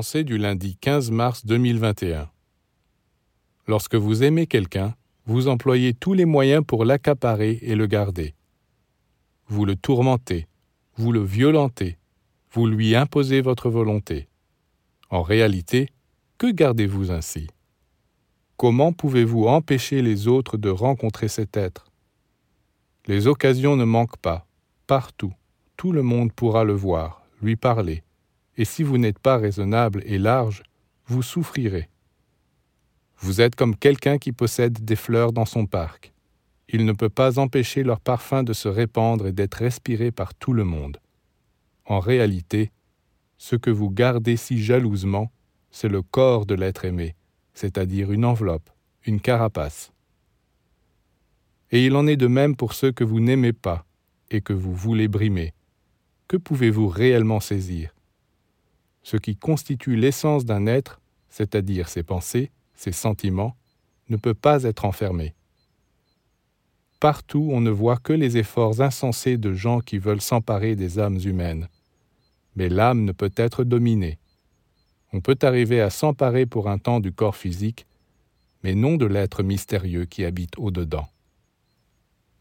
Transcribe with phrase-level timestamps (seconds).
[0.00, 2.30] Du lundi 15 mars 2021.
[3.66, 4.94] Lorsque vous aimez quelqu'un,
[5.26, 8.34] vous employez tous les moyens pour l'accaparer et le garder.
[9.48, 10.46] Vous le tourmentez,
[10.96, 11.98] vous le violentez,
[12.52, 14.28] vous lui imposez votre volonté.
[15.10, 15.90] En réalité,
[16.38, 17.48] que gardez-vous ainsi?
[18.56, 21.92] Comment pouvez-vous empêcher les autres de rencontrer cet être?
[23.06, 24.46] Les occasions ne manquent pas,
[24.86, 25.34] partout,
[25.76, 28.02] tout le monde pourra le voir, lui parler,
[28.56, 30.62] et si vous n'êtes pas raisonnable et large,
[31.06, 31.88] vous souffrirez.
[33.18, 36.12] Vous êtes comme quelqu'un qui possède des fleurs dans son parc.
[36.68, 40.52] Il ne peut pas empêcher leur parfum de se répandre et d'être respiré par tout
[40.52, 40.98] le monde.
[41.84, 42.72] En réalité,
[43.38, 45.30] ce que vous gardez si jalousement,
[45.70, 47.14] c'est le corps de l'être aimé,
[47.54, 48.70] c'est-à-dire une enveloppe,
[49.04, 49.92] une carapace.
[51.70, 53.84] Et il en est de même pour ceux que vous n'aimez pas
[54.30, 55.54] et que vous voulez brimer.
[56.28, 57.94] Que pouvez-vous réellement saisir?
[59.02, 63.56] Ce qui constitue l'essence d'un être, c'est-à-dire ses pensées, ses sentiments,
[64.08, 65.34] ne peut pas être enfermé.
[67.00, 71.18] Partout on ne voit que les efforts insensés de gens qui veulent s'emparer des âmes
[71.24, 71.68] humaines.
[72.54, 74.18] Mais l'âme ne peut être dominée.
[75.12, 77.86] On peut arriver à s'emparer pour un temps du corps physique,
[78.62, 81.08] mais non de l'être mystérieux qui habite au-dedans.